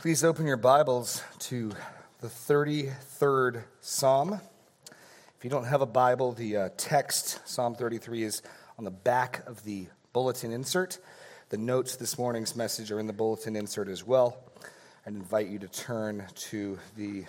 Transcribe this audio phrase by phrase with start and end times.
[0.00, 1.72] Please open your Bibles to
[2.22, 4.40] the 33rd Psalm.
[5.36, 8.42] If you don't have a Bible, the uh, text, Psalm 33, is
[8.78, 10.96] on the back of the bulletin insert.
[11.50, 14.42] The notes this morning's message are in the bulletin insert as well.
[15.04, 17.26] I'd invite you to turn to the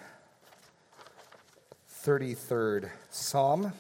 [2.06, 3.74] 33rd Psalm.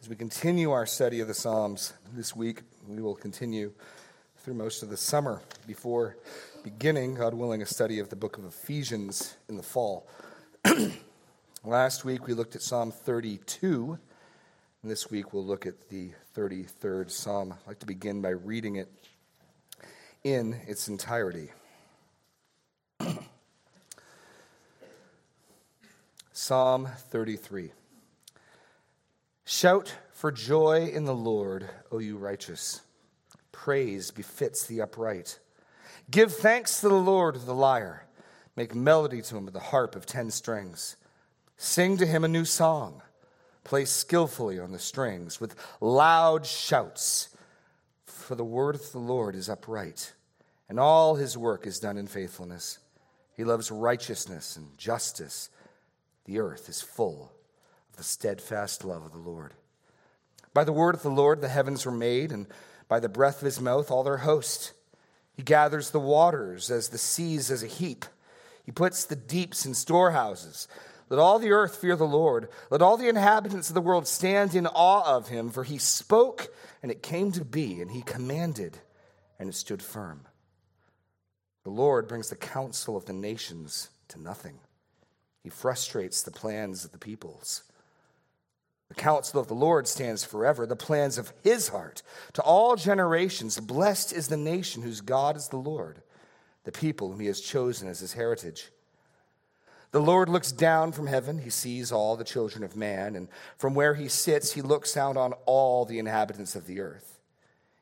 [0.00, 3.72] As we continue our study of the Psalms this week, we will continue
[4.36, 6.16] through most of the summer before
[6.64, 10.08] beginning, God willing, a study of the book of Ephesians in the fall.
[11.64, 13.98] Last week we looked at Psalm 32,
[14.82, 17.52] and this week we'll look at the 33rd Psalm.
[17.52, 18.88] I'd like to begin by reading it
[20.24, 21.50] in its entirety.
[26.32, 27.72] Psalm 33.
[29.44, 32.80] Shout for joy in the Lord, O you righteous.
[33.52, 35.40] Praise befits the upright.
[36.10, 38.06] Give thanks to the Lord with the lyre.
[38.56, 40.96] Make melody to him with the harp of ten strings.
[41.56, 43.02] Sing to him a new song.
[43.64, 47.30] Play skillfully on the strings with loud shouts.
[48.04, 50.12] For the word of the Lord is upright,
[50.68, 52.78] and all his work is done in faithfulness.
[53.36, 55.50] He loves righteousness and justice.
[56.26, 57.32] The earth is full
[57.90, 59.54] of the steadfast love of the Lord.
[60.52, 62.46] By the word of the Lord the heavens were made, and
[62.88, 64.72] by the breath of his mouth all their host.
[65.34, 68.04] He gathers the waters as the seas as a heap.
[68.64, 70.68] He puts the deeps in storehouses.
[71.10, 72.48] Let all the earth fear the Lord.
[72.70, 76.48] Let all the inhabitants of the world stand in awe of him, for he spoke
[76.82, 78.78] and it came to be, and he commanded
[79.38, 80.26] and it stood firm.
[81.64, 84.58] The Lord brings the counsel of the nations to nothing.
[85.42, 87.62] He frustrates the plans of the peoples.
[88.94, 92.02] The counsel of the Lord stands forever, the plans of his heart
[92.34, 93.58] to all generations.
[93.58, 96.00] Blessed is the nation whose God is the Lord,
[96.62, 98.70] the people whom he has chosen as his heritage.
[99.90, 101.38] The Lord looks down from heaven.
[101.38, 103.26] He sees all the children of man, and
[103.58, 107.18] from where he sits, he looks out on all the inhabitants of the earth.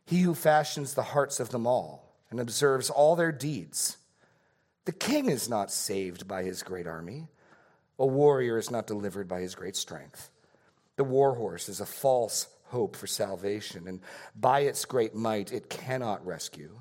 [0.07, 3.99] He who fashions the hearts of them all and observes all their deeds.
[4.87, 7.29] The king is not saved by his great army,
[7.99, 10.31] a warrior is not delivered by his great strength.
[11.03, 14.03] The war horse is a false hope for salvation, and
[14.37, 16.81] by its great might it cannot rescue.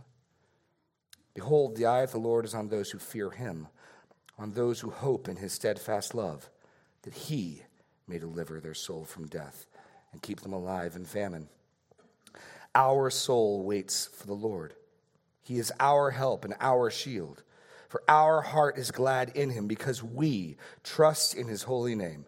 [1.33, 3.67] Behold, the eye of the Lord is on those who fear him,
[4.37, 6.51] on those who hope in his steadfast love,
[7.01, 7.63] that he
[8.07, 9.65] may deliver their soul from death
[10.11, 11.49] and keep them alive in famine.
[12.75, 14.75] Our soul waits for the Lord.
[15.41, 17.41] He is our help and our shield.
[17.89, 22.27] For our heart is glad in him because we trust in his holy name.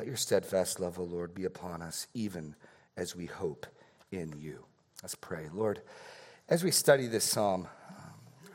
[0.00, 2.56] Let your steadfast love, O Lord, be upon us, even
[2.96, 3.66] as we hope
[4.10, 4.64] in you.
[5.02, 5.48] Let's pray.
[5.52, 5.82] Lord,
[6.48, 7.68] as we study this psalm,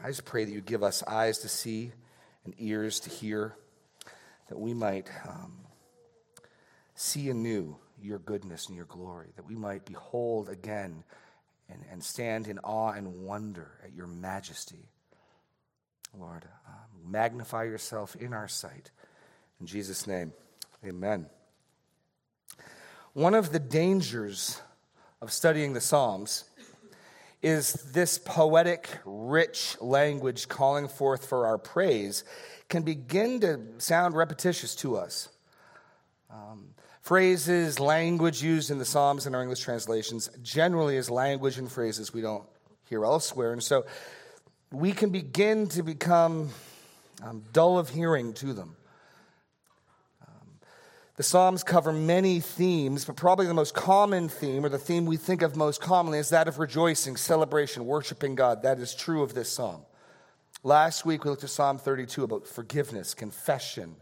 [0.03, 1.91] I just pray that you give us eyes to see
[2.45, 3.53] and ears to hear,
[4.49, 5.57] that we might um,
[6.95, 11.03] see anew your goodness and your glory, that we might behold again
[11.69, 14.89] and, and stand in awe and wonder at your majesty.
[16.17, 18.89] Lord, um, magnify yourself in our sight.
[19.59, 20.33] In Jesus' name,
[20.85, 21.27] amen.
[23.13, 24.61] One of the dangers
[25.21, 26.45] of studying the Psalms
[27.41, 32.23] is this poetic, rich language calling forth for our praise
[32.69, 35.29] can begin to sound repetitious to us.
[36.29, 36.69] Um,
[37.01, 42.13] phrases, language used in the Psalms and our English translations generally is language and phrases
[42.13, 42.43] we don't
[42.89, 43.53] hear elsewhere.
[43.53, 43.85] And so
[44.71, 46.49] we can begin to become
[47.23, 48.75] um, dull of hearing to them.
[51.17, 55.15] The Psalms cover many themes, but probably the most common theme, or the theme we
[55.15, 58.63] think of most commonly, is that of rejoicing, celebration, worshiping God.
[58.63, 59.83] That is true of this psalm.
[60.61, 63.95] Last week we looked at Psalm 32 about forgiveness, confession.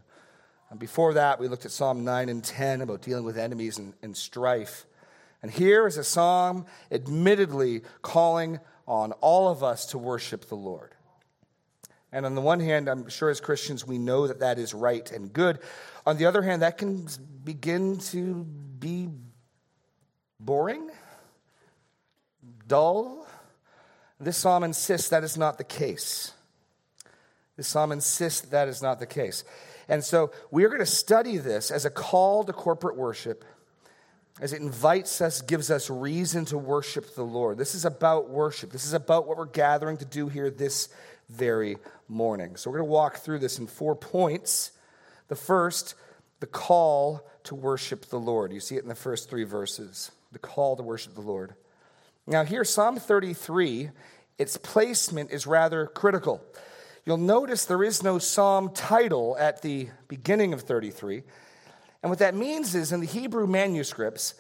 [0.72, 3.94] And before that, we looked at Psalm 9 and 10 about dealing with enemies and,
[4.02, 4.88] and strife.
[5.44, 10.96] And here is a psalm admittedly calling on all of us to worship the Lord.
[12.14, 15.12] And on the one hand, I'm sure as Christians we know that that is right
[15.12, 15.58] and good.
[16.06, 17.08] On the other hand, that can
[17.44, 19.10] begin to be
[20.40, 20.92] boring,
[22.68, 23.26] dull.
[24.20, 26.34] This psalm insists that is not the case.
[27.58, 29.44] This psalm insists that, that is not the case.
[29.90, 33.44] And so we are going to study this as a call to corporate worship,
[34.40, 37.58] as it invites us, gives us reason to worship the Lord.
[37.58, 38.72] This is about worship.
[38.72, 40.90] This is about what we're gathering to do here this
[41.34, 41.78] very
[42.08, 42.56] morning.
[42.56, 44.72] So we're going to walk through this in four points
[45.30, 45.96] the first,
[46.42, 48.52] the call to worship the Lord.
[48.52, 50.12] You see it in the first three verses.
[50.32, 51.56] The call to worship the Lord.
[52.28, 53.90] Now, here, Psalm 33,
[54.38, 56.42] its placement is rather critical.
[57.06, 61.24] you'll notice there is no psalm title at the beginning of 33.
[62.02, 64.36] And what that means is in the Hebrew manuscripts,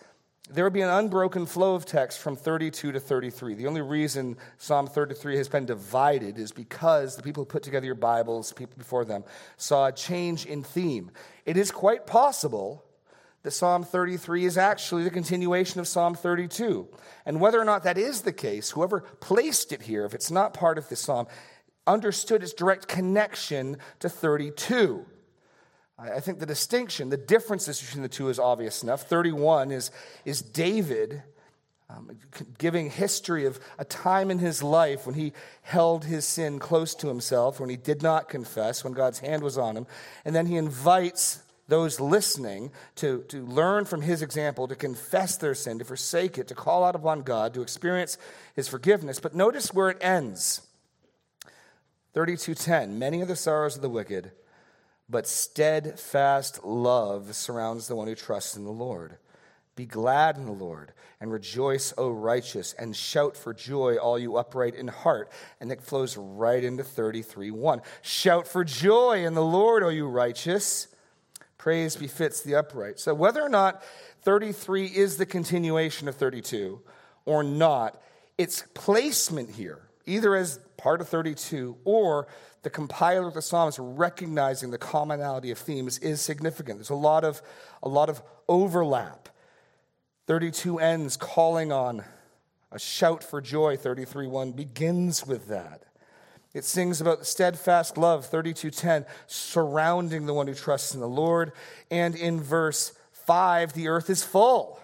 [0.50, 3.54] there would be an unbroken flow of text from 32 to 33.
[3.54, 7.86] The only reason Psalm 33 has been divided is because the people who put together
[7.86, 9.24] your Bibles, people before them,
[9.56, 11.12] saw a change in theme.
[11.45, 12.84] It is quite possible
[13.44, 16.88] that Psalm 33 is actually the continuation of Psalm 32.
[17.25, 20.54] And whether or not that is the case, whoever placed it here, if it's not
[20.54, 21.28] part of the psalm,
[21.88, 25.06] understood its direct connection to 32.
[25.98, 29.04] I think the distinction, the differences between the two is obvious enough.
[29.04, 29.92] 31 is,
[30.25, 31.22] is David
[31.90, 32.18] um,
[32.57, 37.07] giving history of a time in his life when he held his sin close to
[37.07, 39.86] himself, when he did not confess, when God's hand was on him.
[40.25, 45.56] And then he invites those listening to, to learn from his example, to confess their
[45.56, 48.18] sin, to forsake it, to call out upon God, to experience
[48.56, 49.19] his forgiveness.
[49.19, 50.62] But notice where it ends.
[52.16, 54.31] 32:10 Many are the sorrows of the wicked
[55.10, 59.18] but steadfast love surrounds the one who trusts in the Lord.
[59.76, 64.38] Be glad in the Lord and rejoice, O righteous, and shout for joy, all you
[64.38, 65.32] upright in heart.
[65.60, 67.82] And it flows right into 33 1.
[68.02, 70.88] Shout for joy in the Lord, O you righteous.
[71.58, 73.00] Praise befits the upright.
[73.00, 73.82] So, whether or not
[74.24, 76.82] 33 is the continuation of 32
[77.26, 78.02] or not,
[78.38, 82.28] its placement here, either as part of 32 or
[82.63, 86.80] the compiler of the Psalms recognizing the commonality of themes is significant.
[86.80, 87.42] There's a lot of,
[87.83, 89.30] a lot of overlap.
[90.27, 92.04] 32 ends calling on
[92.71, 93.75] a shout for joy.
[93.75, 95.83] 33 1 begins with that.
[96.54, 101.51] It sings about the steadfast love, 32.10, surrounding the one who trusts in the Lord.
[101.89, 104.80] And in verse 5, the earth is full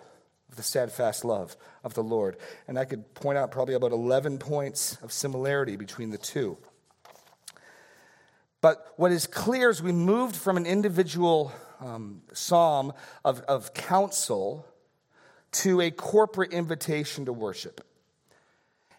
[0.50, 2.38] of the steadfast love of the Lord.
[2.68, 6.58] And I could point out probably about 11 points of similarity between the two.
[8.62, 14.66] But what is clear is we moved from an individual um, psalm of, of counsel
[15.52, 17.86] to a corporate invitation to worship.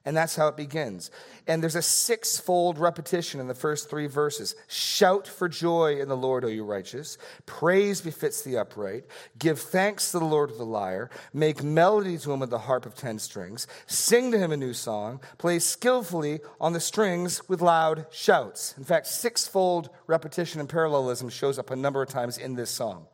[0.07, 1.11] And that's how it begins.
[1.47, 4.55] And there's a sixfold repetition in the first three verses.
[4.67, 7.19] Shout for joy in the Lord, O you righteous.
[7.45, 9.05] Praise befits the upright.
[9.39, 11.11] Give thanks to the Lord with the lyre.
[11.35, 13.67] Make melody to him with the harp of ten strings.
[13.87, 15.21] Sing to him a new song.
[15.37, 18.75] Play skillfully on the strings with loud shouts.
[18.79, 23.07] In fact, sixfold repetition and parallelism shows up a number of times in this psalm.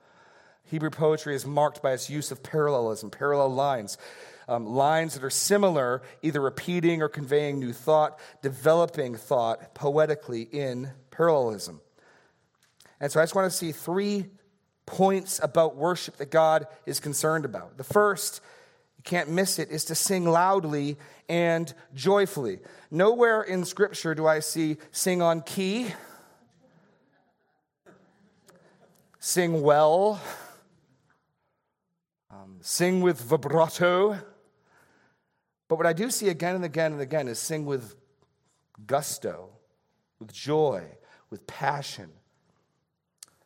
[0.62, 3.99] Hebrew poetry is marked by its use of parallelism, parallel lines
[4.48, 10.90] um, lines that are similar, either repeating or conveying new thought, developing thought poetically in
[11.10, 11.81] parallelism.
[13.00, 14.26] And so I just want to see three
[14.87, 17.76] points about worship that God is concerned about.
[17.76, 18.40] The first,
[18.96, 20.96] you can't miss it, is to sing loudly
[21.28, 22.60] and joyfully.
[22.90, 25.88] Nowhere in Scripture do I see sing on key,
[29.19, 30.20] sing well,
[32.31, 34.19] um, sing with vibrato.
[35.68, 37.94] But what I do see again and again and again is sing with
[38.86, 39.50] gusto,
[40.18, 40.84] with joy,
[41.30, 42.10] with passion,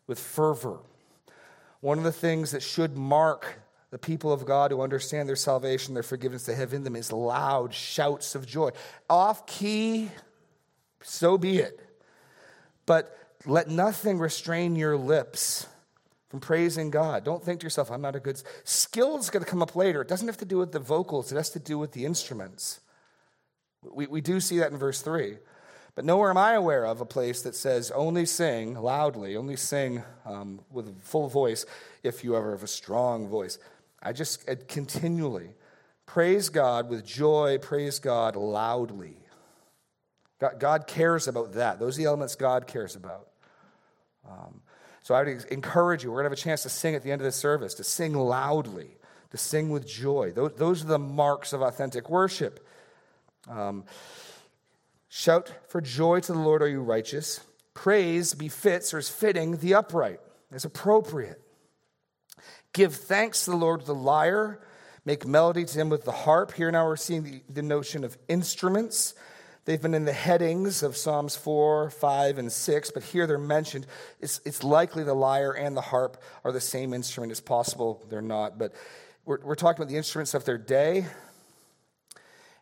[0.06, 0.80] with fervor.
[1.80, 5.94] One of the things that should mark the people of God who understand their salvation,
[5.94, 8.70] their forgiveness they have in them, is loud shouts of joy.
[9.08, 10.10] Off key,
[11.02, 11.80] so be it.
[12.86, 15.66] But let nothing restrain your lips
[16.30, 17.24] from praising God.
[17.24, 18.40] Don't think to yourself, I'm not a good.
[18.64, 20.00] Skill is going to come up later.
[20.00, 22.80] It doesn't have to do with the vocals, it has to do with the instruments.
[23.82, 25.38] We, we do see that in verse 3.
[25.96, 30.04] But nowhere am I aware of a place that says only sing loudly, only sing
[30.24, 31.66] um, with a full voice
[32.04, 33.58] if you ever have a strong voice.
[34.00, 35.50] I just uh, continually
[36.06, 39.16] praise God with joy, praise God loudly.
[40.40, 41.78] God, God cares about that.
[41.78, 43.28] Those are the elements God cares about.
[44.28, 44.62] Um,
[45.10, 47.10] so I would encourage you, we're going to have a chance to sing at the
[47.10, 48.96] end of the service, to sing loudly,
[49.32, 50.30] to sing with joy.
[50.30, 52.64] Those, those are the marks of authentic worship.
[53.48, 53.82] Um,
[55.08, 57.40] Shout for joy to the Lord, are you righteous?
[57.74, 60.20] Praise befits or is fitting the upright,
[60.52, 61.42] is appropriate.
[62.72, 64.60] Give thanks to the Lord with the lyre,
[65.04, 66.52] make melody to him with the harp.
[66.52, 69.14] Here now we're seeing the, the notion of instruments.
[69.70, 73.86] They've been in the headings of Psalms 4, 5, and 6, but here they're mentioned.
[74.20, 77.30] It's, it's likely the lyre and the harp are the same instrument.
[77.30, 78.74] It's possible they're not, but
[79.24, 81.06] we're, we're talking about the instruments of their day.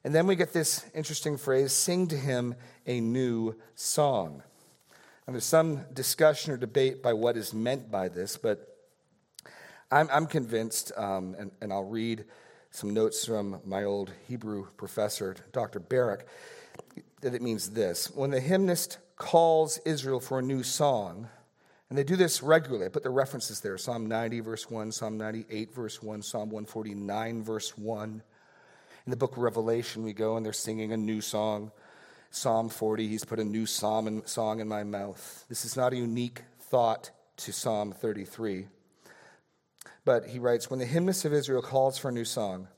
[0.05, 2.55] And then we get this interesting phrase sing to him
[2.87, 4.43] a new song.
[5.27, 8.77] And there's some discussion or debate by what is meant by this, but
[9.91, 12.27] I'm, I'm convinced, um, and, and I'll read
[12.71, 15.81] some notes from my old Hebrew professor, Dr.
[15.81, 16.27] Barak
[17.21, 21.29] that it means this when the hymnist calls Israel for a new song,
[21.89, 22.87] and they do this regularly.
[22.87, 27.43] I put the references there Psalm 90, verse 1, Psalm 98, verse 1, Psalm 149,
[27.43, 28.23] verse 1.
[29.07, 31.73] In the book of Revelation, we go and they're singing a new song.
[32.31, 35.47] Psalm 40, he's put a new psalm in, song in my mouth.
[35.49, 38.67] This is not a unique thought to Psalm 33.
[40.05, 42.69] But he writes When the hymnist of Israel calls for a new song,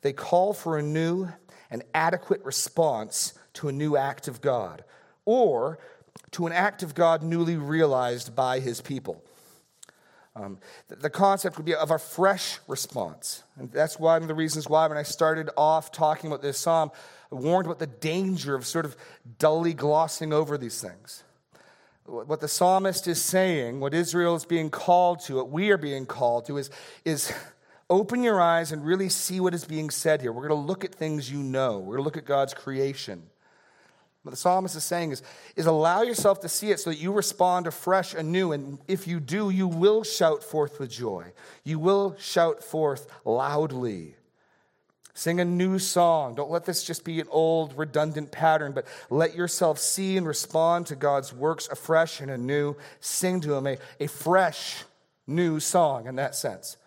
[0.00, 1.28] they call for a new
[1.70, 4.84] and adequate response to a new act of God,
[5.24, 5.78] or
[6.32, 9.22] to an act of God newly realized by his people.
[10.36, 10.58] Um,
[10.88, 13.44] the concept would be of a fresh response.
[13.56, 16.90] And that's one of the reasons why, when I started off talking about this psalm,
[17.30, 18.96] I warned about the danger of sort of
[19.38, 21.22] dully glossing over these things.
[22.06, 26.04] What the psalmist is saying, what Israel is being called to, what we are being
[26.04, 26.68] called to, is,
[27.04, 27.32] is
[27.88, 30.32] open your eyes and really see what is being said here.
[30.32, 33.22] We're going to look at things you know, we're going to look at God's creation.
[34.24, 35.22] What the psalmist is saying is,
[35.54, 38.52] is allow yourself to see it so that you respond afresh, anew.
[38.52, 41.32] And if you do, you will shout forth with joy.
[41.62, 44.16] You will shout forth loudly.
[45.12, 46.34] Sing a new song.
[46.34, 50.86] Don't let this just be an old, redundant pattern, but let yourself see and respond
[50.86, 52.76] to God's works afresh and anew.
[53.00, 54.84] Sing to Him a, a fresh,
[55.26, 56.78] new song in that sense.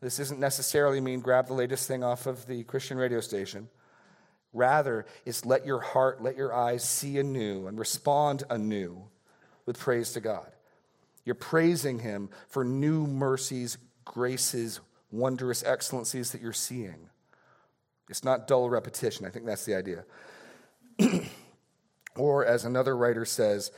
[0.00, 3.68] This isn't necessarily mean grab the latest thing off of the Christian radio station.
[4.52, 9.02] Rather, it's let your heart, let your eyes see anew and respond anew
[9.66, 10.50] with praise to God.
[11.24, 17.10] You're praising Him for new mercies, graces, wondrous excellencies that you're seeing.
[18.08, 19.26] It's not dull repetition.
[19.26, 20.04] I think that's the idea.
[22.16, 23.70] or, as another writer says,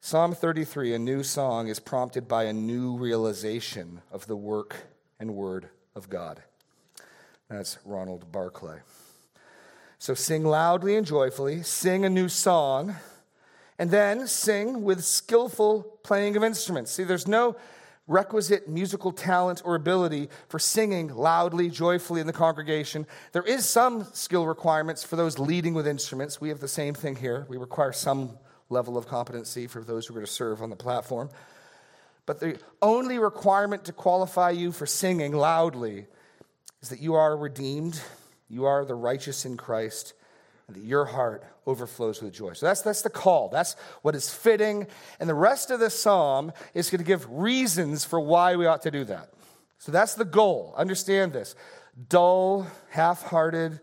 [0.00, 4.76] Psalm 33, a new song, is prompted by a new realization of the work
[5.18, 6.42] and word of God.
[7.48, 8.80] That's Ronald Barclay.
[10.04, 12.94] So sing loudly and joyfully, sing a new song,
[13.78, 16.90] and then sing with skillful playing of instruments.
[16.90, 17.56] See, there's no
[18.06, 23.06] requisite musical talent or ability for singing loudly, joyfully in the congregation.
[23.32, 26.38] There is some skill requirements for those leading with instruments.
[26.38, 27.46] We have the same thing here.
[27.48, 28.36] We require some
[28.68, 31.30] level of competency for those who are going to serve on the platform.
[32.26, 36.04] But the only requirement to qualify you for singing loudly
[36.82, 38.02] is that you are redeemed
[38.54, 40.12] you are the righteous in Christ,
[40.68, 42.52] and that your heart overflows with joy.
[42.52, 43.48] So that's, that's the call.
[43.48, 44.86] That's what is fitting.
[45.18, 48.82] And the rest of the psalm is going to give reasons for why we ought
[48.82, 49.30] to do that.
[49.78, 50.72] So that's the goal.
[50.76, 51.56] Understand this.
[52.08, 53.80] Dull, half hearted,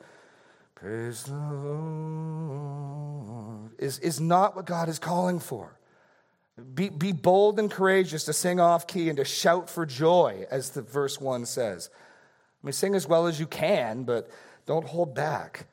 [0.75, 2.51] praise the Lord,
[3.77, 5.77] is, is not what God is calling for.
[6.73, 10.69] Be, be bold and courageous to sing off key and to shout for joy, as
[10.69, 11.89] the verse 1 says.
[12.61, 14.29] I mean, sing as well as you can, but
[14.65, 15.67] don't hold back.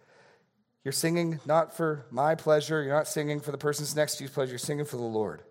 [0.85, 4.31] You're singing not for my pleasure, you're not singing for the person's next to you's
[4.31, 5.43] pleasure, you're singing for the Lord.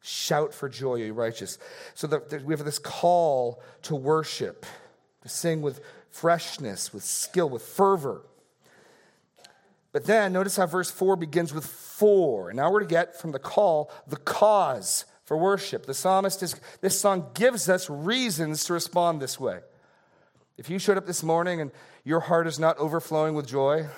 [0.00, 1.58] Shout for joy, you righteous.
[1.94, 4.66] So that we have this call to worship,
[5.22, 8.22] to sing with freshness, with skill, with fervor.
[9.92, 12.48] But then notice how verse 4 begins with for.
[12.48, 15.86] And now we're to get from the call the cause for worship.
[15.86, 19.60] The psalmist is, this song gives us reasons to respond this way.
[20.62, 21.72] If you showed up this morning and
[22.04, 23.88] your heart is not overflowing with joy,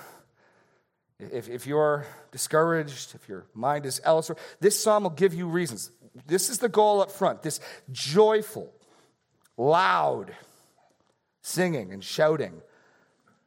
[1.19, 5.91] if, if you're discouraged, if your mind is elsewhere, this psalm will give you reasons.
[6.27, 7.61] This is the goal up front this
[7.93, 8.73] joyful,
[9.59, 10.35] loud
[11.43, 12.63] singing and shouting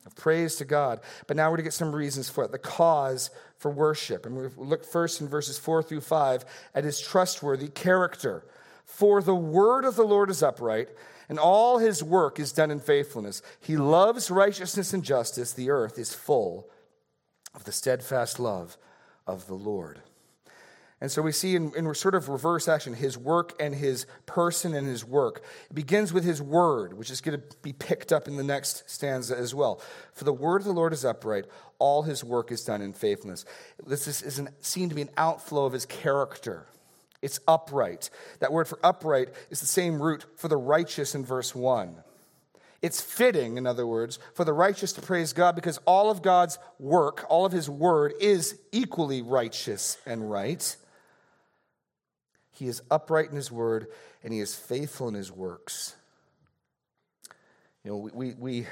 [0.06, 1.00] of praise to God.
[1.26, 4.28] But now we're to get some reasons for it, the cause for worship.
[4.28, 6.46] And we look first in verses 4 through 5
[6.76, 8.46] at his trustworthy character.
[8.86, 10.90] For the word of the Lord is upright
[11.30, 13.42] and all his work is done in faithfulness.
[13.60, 15.54] He loves righteousness and justice.
[15.54, 16.70] The earth is full
[17.54, 18.78] of the steadfast love
[19.26, 20.02] of the Lord.
[21.00, 24.74] And so we see in, in sort of reverse action his work and his person
[24.74, 25.44] and his work.
[25.70, 28.90] It begins with his word, which is going to be picked up in the next
[28.90, 29.80] stanza as well.
[30.14, 31.46] For the word of the Lord is upright,
[31.78, 33.46] all his work is done in faithfulness.
[33.86, 36.66] This is, is an, seen to be an outflow of his character.
[37.22, 38.10] It's upright.
[38.40, 41.96] That word for upright is the same root for the righteous in verse 1.
[42.82, 46.60] It's fitting, in other words, for the righteous to praise God because all of God's
[46.78, 50.76] work, all of his word, is equally righteous and right.
[52.52, 53.88] He is upright in his word
[54.24, 55.96] and he is faithful in his works.
[57.84, 58.68] You know, we, we, we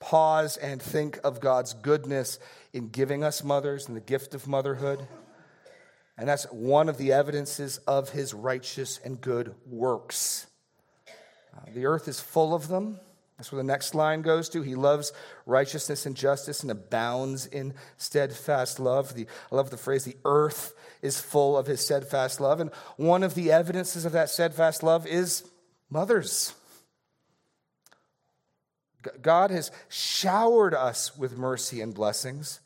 [0.00, 2.38] pause and think of God's goodness
[2.72, 5.06] in giving us mothers and the gift of motherhood.
[6.18, 10.46] And that's one of the evidences of his righteous and good works.
[11.54, 13.00] Uh, the earth is full of them.
[13.36, 14.62] That's where the next line goes to.
[14.62, 15.12] He loves
[15.44, 19.14] righteousness and justice and abounds in steadfast love.
[19.14, 22.60] The, I love the phrase, the earth is full of his steadfast love.
[22.60, 25.44] And one of the evidences of that steadfast love is
[25.90, 26.54] mothers.
[29.20, 32.60] God has showered us with mercy and blessings.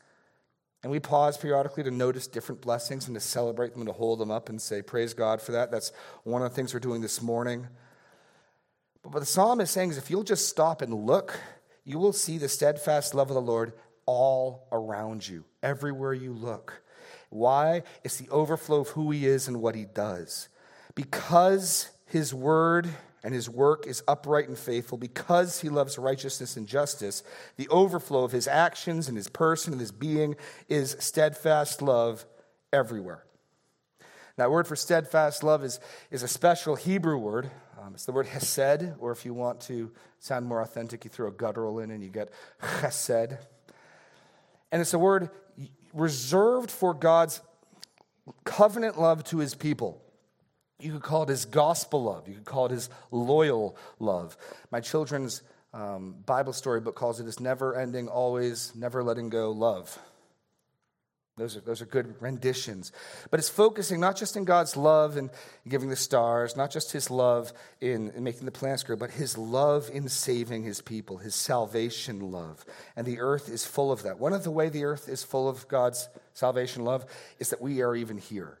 [0.83, 4.19] And we pause periodically to notice different blessings and to celebrate them and to hold
[4.19, 5.71] them up and say, Praise God for that.
[5.71, 5.91] That's
[6.23, 7.67] one of the things we're doing this morning.
[9.03, 11.39] But what the psalm is saying is if you'll just stop and look,
[11.83, 13.73] you will see the steadfast love of the Lord
[14.05, 16.81] all around you, everywhere you look.
[17.29, 17.83] Why?
[18.03, 20.49] It's the overflow of who he is and what he does.
[20.95, 22.89] Because his word
[23.23, 27.23] and his work is upright and faithful, because he loves righteousness and justice,
[27.55, 30.35] the overflow of his actions and his person and his being
[30.69, 32.25] is steadfast love
[32.73, 33.23] everywhere.
[34.37, 37.51] That word for steadfast love is, is a special Hebrew word.
[37.79, 41.27] Um, it's the word hesed, or if you want to sound more authentic, you throw
[41.27, 43.37] a guttural in and you get chesed.
[44.71, 45.29] And it's a word
[45.93, 47.41] reserved for God's
[48.45, 50.01] covenant love to his people.
[50.81, 52.27] You could call it his gospel love.
[52.27, 54.37] You could call it his loyal love.
[54.71, 55.41] My children's
[55.73, 59.97] um, Bible story book calls it his never ending, always, never letting go love.
[61.37, 62.91] Those are, those are good renditions.
[63.29, 65.29] But it's focusing not just in God's love and
[65.67, 69.37] giving the stars, not just his love in, in, making the plants grow, but his
[69.37, 72.65] love in saving his people, his salvation love.
[72.97, 74.19] And the earth is full of that.
[74.19, 77.05] One of the way the earth is full of God's salvation love
[77.39, 78.59] is that we are even here.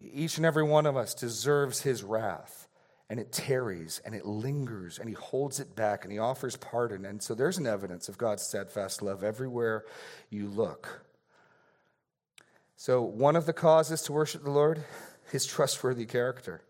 [0.00, 2.68] Each and every one of us deserves his wrath.
[3.10, 7.04] And it tarries and it lingers and he holds it back and he offers pardon.
[7.04, 9.84] And so there's an evidence of God's steadfast love everywhere
[10.30, 11.04] you look.
[12.76, 14.84] So, one of the causes to worship the Lord,
[15.30, 16.62] his trustworthy character.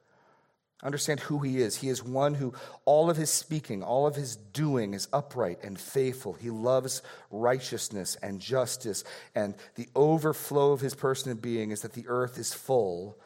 [0.85, 1.77] Understand who he is.
[1.77, 2.53] He is one who
[2.85, 6.35] all of his speaking, all of his doing is upright and faithful.
[6.35, 7.01] He loves
[7.31, 9.03] righteousness and justice.
[9.35, 13.17] And the overflow of his person and being is that the earth is full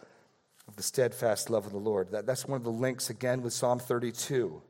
[0.69, 2.13] of the steadfast love of the Lord.
[2.13, 4.63] That, that's one of the links again with Psalm 32.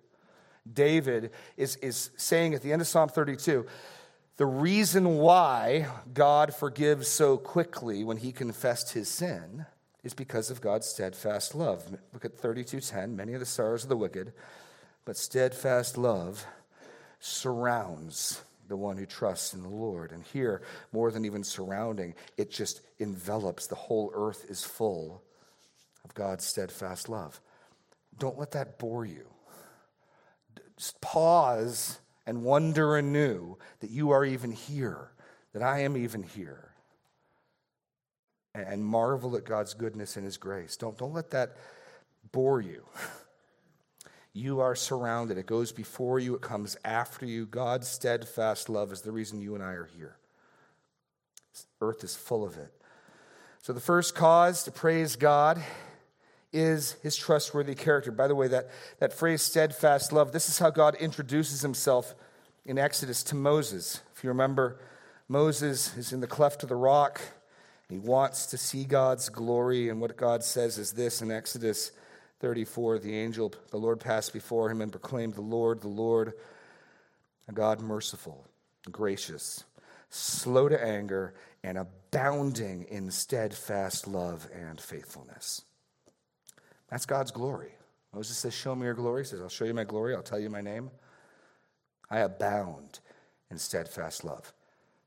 [0.73, 3.67] David is, is saying at the end of Psalm 32
[4.39, 9.67] the reason why God forgives so quickly when he confessed his sin
[10.09, 11.87] is because of God's steadfast love.
[12.15, 14.33] Look at 32:10, many of the sorrows of the wicked,
[15.05, 16.47] but steadfast love
[17.21, 20.11] surrounds the one who trusts in the Lord.
[20.11, 23.67] And here, more than even surrounding, it just envelops.
[23.67, 25.23] The whole earth is full
[26.05, 27.43] of God's steadfast love.
[28.19, 29.29] Don't let that bore you.
[30.79, 35.11] Just pause and wonder anew that you are even here,
[35.53, 36.68] that I am even here.
[38.67, 40.77] And marvel at God's goodness and His grace.
[40.77, 41.57] Don't, don't let that
[42.33, 42.85] bore you.
[44.35, 45.37] You are surrounded.
[45.37, 47.45] It goes before you, it comes after you.
[47.45, 50.17] God's steadfast love is the reason you and I are here.
[51.81, 52.73] Earth is full of it.
[53.63, 55.61] So, the first cause to praise God
[56.53, 58.13] is his trustworthy character.
[58.13, 62.15] By the way, that, that phrase, steadfast love, this is how God introduces himself
[62.65, 64.03] in Exodus to Moses.
[64.15, 64.79] If you remember,
[65.27, 67.21] Moses is in the cleft of the rock.
[67.89, 71.93] He wants to see God's glory, and what God says is this in Exodus
[72.41, 76.35] 34 the angel, the Lord passed before him and proclaimed, The Lord, the Lord,
[77.49, 78.47] a God merciful,
[78.91, 79.65] gracious,
[80.11, 85.63] slow to anger, and abounding in steadfast love and faithfulness.
[86.91, 87.73] That's God's glory.
[88.15, 89.23] Moses says, Show me your glory.
[89.23, 90.15] He says, I'll show you my glory.
[90.15, 90.91] I'll tell you my name.
[92.11, 93.01] I abound
[93.51, 94.53] in steadfast love.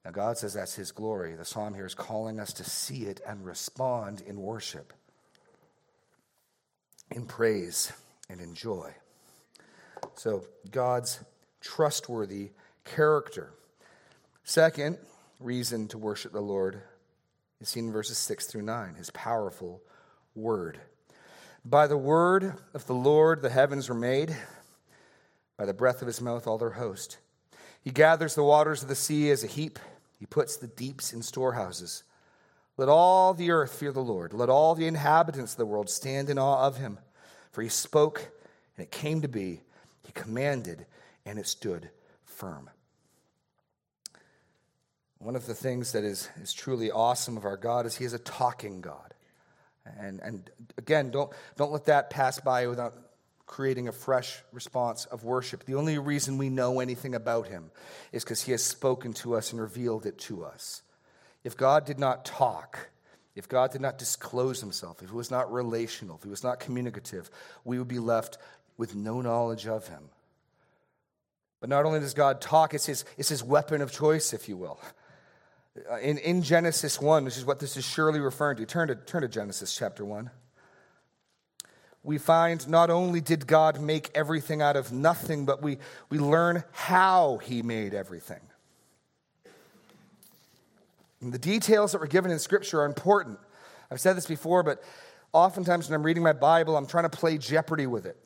[0.03, 1.35] Now, God says that's his glory.
[1.35, 4.93] The psalm here is calling us to see it and respond in worship,
[7.11, 7.93] in praise,
[8.29, 8.91] and in joy.
[10.15, 11.19] So, God's
[11.61, 12.49] trustworthy
[12.83, 13.53] character.
[14.43, 14.97] Second
[15.39, 16.81] reason to worship the Lord
[17.59, 19.81] is seen in verses 6 through 9, his powerful
[20.33, 20.79] word.
[21.63, 24.35] By the word of the Lord the heavens were made,
[25.57, 27.19] by the breath of his mouth all their host.
[27.81, 29.79] He gathers the waters of the sea as a heap,
[30.19, 32.03] he puts the deeps in storehouses.
[32.77, 34.33] Let all the earth fear the Lord.
[34.33, 36.99] Let all the inhabitants of the world stand in awe of him.
[37.51, 38.31] For he spoke,
[38.77, 39.61] and it came to be.
[40.03, 40.85] He commanded,
[41.25, 41.89] and it stood
[42.23, 42.69] firm.
[45.19, 48.13] One of the things that is, is truly awesome of our God is he is
[48.13, 49.13] a talking God.
[49.99, 52.95] And, and again, don't, don't let that pass by without
[53.51, 55.65] creating a fresh response of worship.
[55.65, 57.69] The only reason we know anything about him
[58.13, 60.81] is because he has spoken to us and revealed it to us.
[61.43, 62.89] If God did not talk,
[63.35, 66.61] if God did not disclose himself, if he was not relational, if he was not
[66.61, 67.29] communicative,
[67.65, 68.37] we would be left
[68.77, 70.09] with no knowledge of him.
[71.59, 74.55] But not only does God talk, it's his, it's his weapon of choice, if you
[74.55, 74.79] will.
[76.01, 79.23] In, in Genesis 1, which is what this is surely referring to, turn to, turn
[79.23, 80.31] to Genesis chapter 1.
[82.03, 85.77] We find not only did God make everything out of nothing, but we,
[86.09, 88.41] we learn how he made everything.
[91.21, 93.39] And the details that were given in Scripture are important.
[93.91, 94.83] I've said this before, but
[95.31, 98.17] oftentimes when I'm reading my Bible, I'm trying to play Jeopardy with it.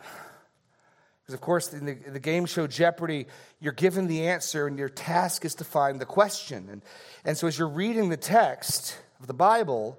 [1.22, 3.26] Because, of course, in the, the, game show Jeopardy,
[3.60, 6.68] you're given the answer and your task is to find the question.
[6.70, 6.84] And,
[7.26, 9.98] and so, as you're reading the text of the Bible,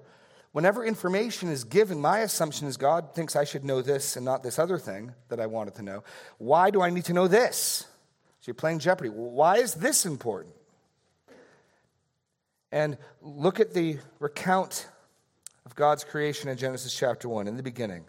[0.51, 4.43] whenever information is given, my assumption is God thinks I should know this and not
[4.43, 6.03] this other thing that I wanted to know.
[6.37, 7.85] Why do I need to know this?
[8.41, 9.09] So, you're playing Jeopardy.
[9.09, 10.55] Why is this important?
[12.71, 14.87] And look at the recount
[15.65, 17.47] of God's creation in Genesis chapter 1.
[17.47, 18.05] In the beginning,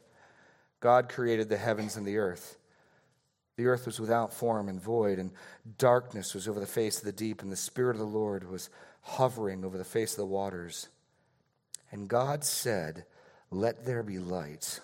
[0.81, 2.57] God created the heavens and the earth.
[3.57, 5.33] The earth was without form and void, and
[5.79, 8.71] darkness was over the face of the deep, and the Spirit of the Lord was
[9.03, 10.89] hovering over the face of the waters.
[11.91, 13.05] And God said,
[13.51, 14.81] Let there be light.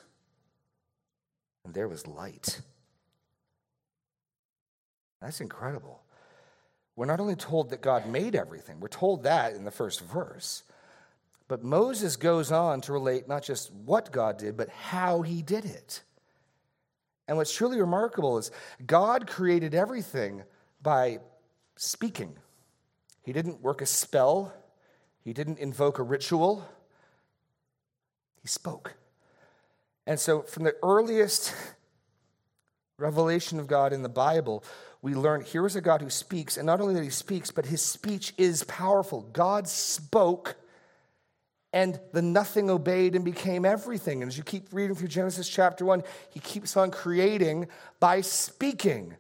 [1.65, 2.61] And there was light.
[5.21, 6.03] That's incredible.
[6.97, 10.63] We're not only told that God made everything, we're told that in the first verse.
[11.49, 15.65] But Moses goes on to relate not just what God did, but how he did
[15.65, 16.03] it.
[17.27, 18.51] And what's truly remarkable is
[18.87, 20.45] God created everything
[20.83, 21.21] by
[21.77, 22.37] speaking.
[23.23, 24.53] He didn't work a spell,
[25.23, 26.67] He didn't invoke a ritual,
[28.45, 28.93] He spoke.
[30.07, 31.55] And so, from the earliest
[32.99, 34.63] revelation of God in the Bible,
[35.01, 37.65] we learn here is a God who speaks, and not only that He speaks, but
[37.65, 39.23] His speech is powerful.
[39.33, 40.57] God spoke
[41.73, 44.23] and the nothing obeyed and became everything.
[44.23, 47.67] And as you keep reading through Genesis chapter 1, he keeps on creating
[47.99, 49.17] by speaking.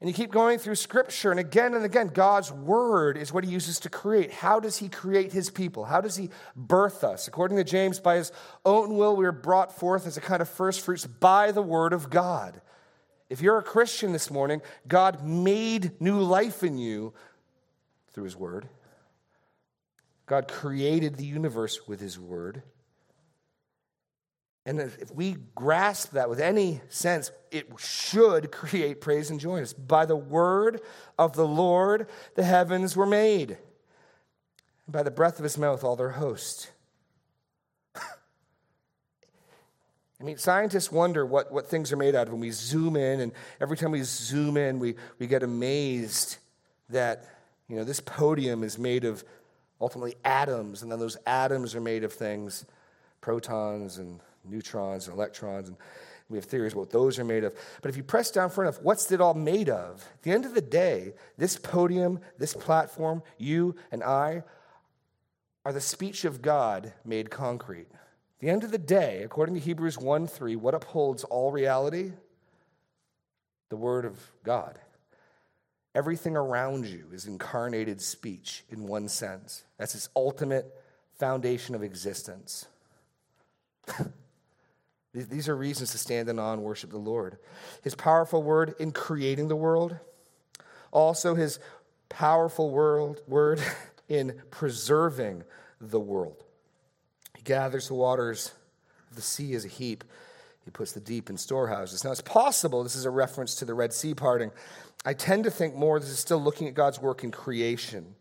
[0.00, 3.50] And you keep going through scripture, and again and again, God's word is what he
[3.50, 4.32] uses to create.
[4.32, 5.84] How does he create his people?
[5.84, 7.28] How does he birth us?
[7.28, 8.32] According to James, by his
[8.64, 11.92] own will, we are brought forth as a kind of first fruits by the word
[11.92, 12.62] of God.
[13.28, 17.12] If you're a Christian this morning, God made new life in you
[18.12, 18.68] through his word.
[20.24, 22.62] God created the universe with his word.
[24.70, 29.64] And if we grasp that with any sense, it should create praise and joy.
[29.88, 30.80] By the word
[31.18, 32.06] of the Lord,
[32.36, 33.58] the heavens were made.
[34.86, 36.70] And by the breath of his mouth, all their host.
[37.96, 38.00] I
[40.20, 43.32] mean, scientists wonder what, what things are made out of when we zoom in, and
[43.60, 46.36] every time we zoom in, we, we get amazed
[46.90, 47.24] that,
[47.66, 49.24] you know, this podium is made of
[49.80, 52.64] ultimately atoms, and then those atoms are made of things,
[53.20, 55.76] protons and neutrons and electrons, and
[56.28, 57.54] we have theories about what those are made of.
[57.82, 60.06] But if you press down far enough, what's it all made of?
[60.14, 64.44] At the end of the day, this podium, this platform, you and I
[65.64, 67.88] are the speech of God made concrete.
[67.90, 72.12] At the end of the day, according to Hebrews 1 3, what upholds all reality?
[73.68, 74.78] The Word of God.
[75.94, 79.64] Everything around you is incarnated speech in one sense.
[79.76, 80.72] That's its ultimate
[81.18, 82.66] foundation of existence.
[85.12, 87.38] These are reasons to stand in awe and worship the Lord.
[87.82, 89.96] His powerful word in creating the world,
[90.92, 91.58] also his
[92.08, 93.60] powerful world, word
[94.08, 95.42] in preserving
[95.80, 96.44] the world.
[97.36, 98.52] He gathers the waters
[99.10, 100.04] of the sea as a heap.
[100.64, 102.04] He puts the deep in storehouses.
[102.04, 104.52] Now, it's possible this is a reference to the Red Sea parting.
[105.04, 108.14] I tend to think more this is still looking at God's work in creation.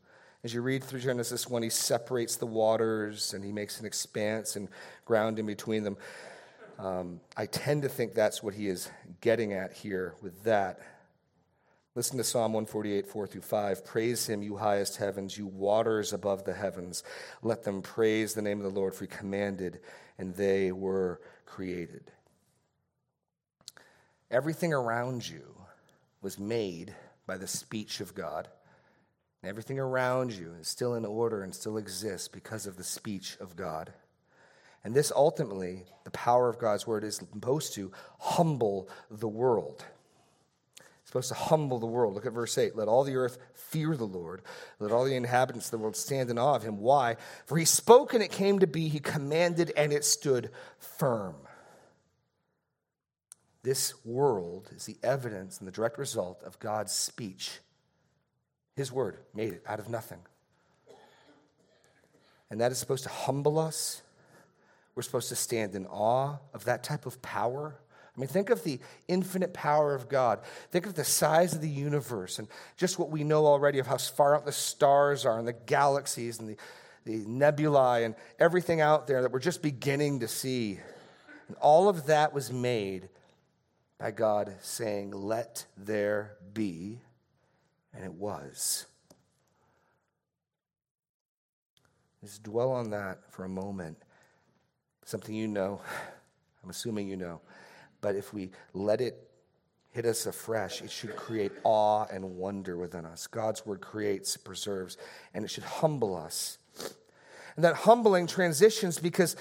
[0.43, 4.55] As you read through Genesis 1, he separates the waters and he makes an expanse
[4.55, 4.69] and
[5.03, 5.97] ground in between them.
[6.79, 8.89] Um, I tend to think that's what he is
[9.19, 10.79] getting at here with that.
[11.93, 13.85] Listen to Psalm 148, 4 through 5.
[13.85, 17.03] Praise him, you highest heavens, you waters above the heavens.
[17.41, 19.81] Let them praise the name of the Lord, for he commanded,
[20.17, 22.11] and they were created.
[24.31, 25.57] Everything around you
[26.21, 26.95] was made
[27.27, 28.47] by the speech of God.
[29.43, 33.57] Everything around you is still in order and still exists because of the speech of
[33.57, 33.91] God.
[34.83, 39.83] And this ultimately, the power of God's word is supposed to humble the world.
[40.77, 42.13] It's supposed to humble the world.
[42.13, 42.75] Look at verse 8.
[42.75, 44.41] Let all the earth fear the Lord.
[44.79, 46.77] Let all the inhabitants of the world stand in awe of him.
[46.77, 47.17] Why?
[47.45, 48.87] For he spoke and it came to be.
[48.87, 51.35] He commanded and it stood firm.
[53.63, 57.59] This world is the evidence and the direct result of God's speech.
[58.75, 60.19] His word made it out of nothing.
[62.49, 64.01] And that is supposed to humble us.
[64.99, 67.73] We're supposed to stand in awe of that type of power.
[68.13, 70.41] I mean, think of the infinite power of God.
[70.71, 73.95] Think of the size of the universe and just what we know already of how
[73.95, 76.57] far out the stars are and the galaxies and the,
[77.05, 80.81] the nebulae and everything out there that we're just beginning to see.
[81.47, 83.07] And all of that was made
[83.99, 86.99] by God saying, Let there be,
[87.93, 88.85] and it was.
[92.21, 93.95] Just dwell on that for a moment.
[95.09, 95.81] Something you know,
[96.63, 97.41] I'm assuming you know.
[97.99, 99.27] But if we let it
[99.89, 103.25] hit us afresh, it should create awe and wonder within us.
[103.25, 104.97] God's word creates, preserves,
[105.33, 106.59] and it should humble us.
[107.55, 109.35] And that humbling transitions because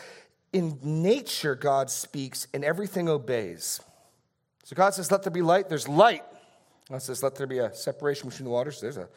[0.54, 3.78] in nature, God speaks and everything obeys.
[4.64, 6.24] So God says, Let there be light, there's light.
[6.90, 9.10] God says, Let there be a separation between the waters, there's a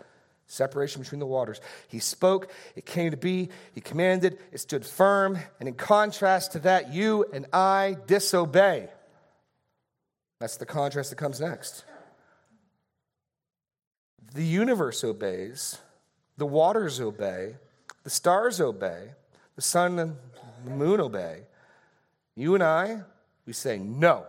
[0.51, 1.61] separation between the waters.
[1.87, 6.59] He spoke, it came to be, he commanded, it stood firm, and in contrast to
[6.59, 8.89] that, you and I disobey.
[10.39, 11.85] That's the contrast that comes next.
[14.33, 15.77] The universe obeys,
[16.37, 17.55] the waters obey,
[18.03, 19.11] the stars obey,
[19.55, 20.15] the sun and
[20.65, 21.43] the moon obey.
[22.35, 23.01] You and I,
[23.45, 24.25] we say no.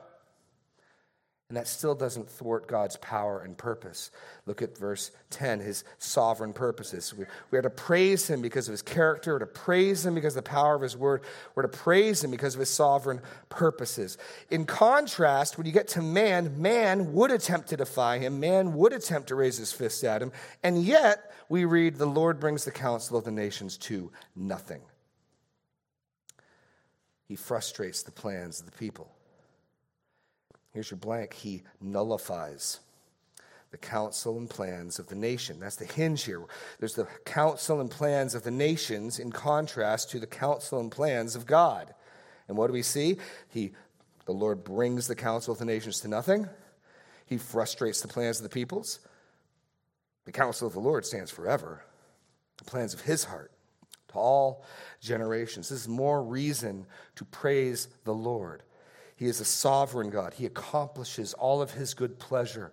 [1.53, 4.11] And that still doesn't thwart God's power and purpose.
[4.47, 7.13] Look at verse 10, his sovereign purposes.
[7.13, 9.35] We, we are to praise him because of his character.
[9.35, 11.25] We're to praise him because of the power of his word.
[11.55, 14.17] We're to praise him because of his sovereign purposes.
[14.49, 18.95] In contrast, when you get to man, man would attempt to defy him, man would
[18.95, 20.33] attempt to raise his fist at him.
[20.63, 24.81] And yet, we read, the Lord brings the counsel of the nations to nothing.
[27.29, 29.15] He frustrates the plans of the people.
[30.73, 31.35] Here's your blank.
[31.35, 32.81] He nullifies
[33.71, 35.59] the counsel and plans of the nation.
[35.59, 36.43] That's the hinge here.
[36.79, 41.35] There's the counsel and plans of the nations in contrast to the counsel and plans
[41.35, 41.95] of God.
[42.49, 43.17] And what do we see?
[43.49, 43.73] He,
[44.27, 46.49] the Lord brings the counsel of the nations to nothing.
[47.27, 49.01] He frustrates the plans of the peoples.
[50.27, 51.83] The counsel of the Lord stands forever.
[52.59, 53.53] The plans of his heart
[54.09, 54.65] to all
[55.01, 55.71] generations.
[55.71, 58.63] This is more reason to praise the Lord.
[59.17, 60.35] He is a sovereign God.
[60.35, 62.73] He accomplishes all of his good pleasure.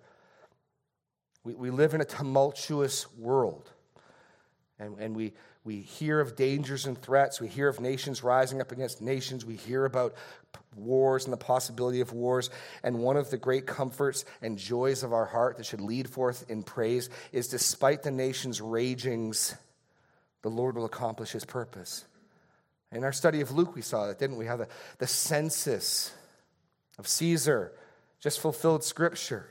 [1.44, 3.70] We, we live in a tumultuous world,
[4.80, 7.40] and, and we, we hear of dangers and threats.
[7.40, 9.46] We hear of nations rising up against nations.
[9.46, 10.16] We hear about
[10.76, 12.50] wars and the possibility of wars.
[12.84, 16.50] And one of the great comforts and joys of our heart that should lead forth
[16.50, 19.56] in praise is despite the nation's ragings,
[20.42, 22.06] the Lord will accomplish his purpose.
[22.92, 24.46] In our study of Luke, we saw that, didn't we?
[24.46, 26.12] How the, the census
[27.00, 27.72] of Caesar
[28.20, 29.48] just fulfilled Scripture.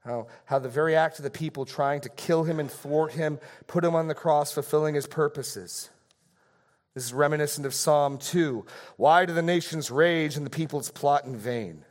[0.00, 3.38] How, how the very act of the people trying to kill him and thwart him
[3.68, 5.90] put him on the cross, fulfilling his purposes.
[6.94, 8.66] This is reminiscent of Psalm 2.
[8.96, 11.84] Why do the nations rage and the peoples plot in vain?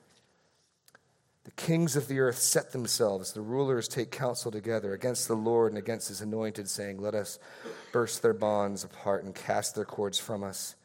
[1.46, 5.72] The kings of the earth set themselves, the rulers take counsel together against the Lord
[5.72, 7.40] and against his anointed, saying, Let us
[7.92, 10.76] burst their bonds apart and cast their cords from us.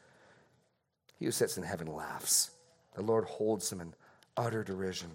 [1.19, 2.51] He who sits in heaven laughs.
[2.97, 3.93] The Lord holds them in
[4.35, 5.11] utter derision.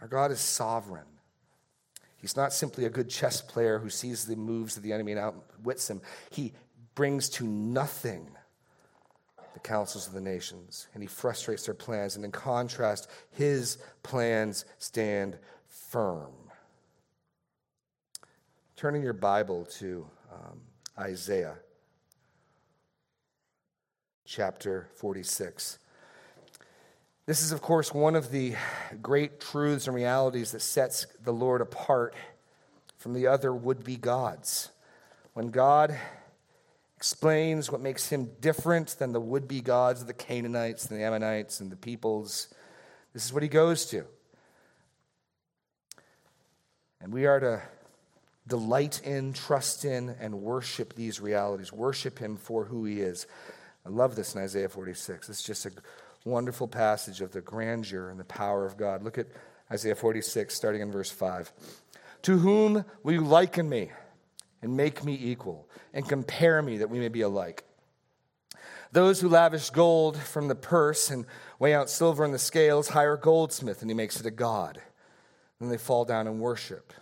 [0.00, 1.04] Our God is sovereign.
[2.16, 5.20] He's not simply a good chess player who sees the moves of the enemy and
[5.20, 6.00] outwits him.
[6.30, 6.52] He
[6.94, 8.30] brings to nothing
[9.52, 12.14] the counsels of the nations, and he frustrates their plans.
[12.14, 16.30] And in contrast, his plans stand firm.
[18.76, 20.60] Turning your Bible to um,
[20.96, 21.56] Isaiah
[24.24, 25.80] chapter 46.
[27.28, 28.54] This is, of course, one of the
[29.02, 32.14] great truths and realities that sets the Lord apart
[32.96, 34.70] from the other would be gods.
[35.34, 35.94] When God
[36.96, 41.04] explains what makes him different than the would be gods of the Canaanites and the
[41.04, 42.48] Ammonites and the peoples,
[43.12, 44.06] this is what he goes to.
[47.02, 47.60] And we are to
[48.46, 53.26] delight in, trust in, and worship these realities, worship him for who he is.
[53.84, 55.28] I love this in Isaiah 46.
[55.28, 55.72] It's just a
[56.28, 59.02] wonderful passage of the grandeur and the power of God.
[59.02, 59.26] Look at
[59.70, 61.52] Isaiah 46, starting in verse 5.
[62.22, 63.90] To whom will you liken me
[64.62, 67.64] and make me equal and compare me that we may be alike?
[68.92, 71.26] Those who lavish gold from the purse and
[71.58, 74.80] weigh out silver in the scales hire a goldsmith and he makes it a god.
[75.60, 76.92] Then they fall down and worship.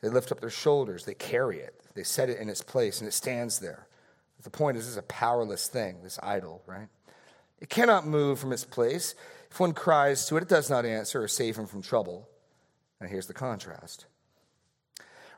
[0.00, 3.08] They lift up their shoulders, they carry it, they set it in its place, and
[3.08, 3.86] it stands there.
[4.42, 6.88] The point is, this is a powerless thing, this idol, right?
[7.60, 9.14] It cannot move from its place.
[9.50, 12.28] If one cries to it, it does not answer or save him from trouble.
[13.00, 14.06] And here's the contrast.